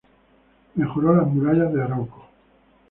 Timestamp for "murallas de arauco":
1.27-2.27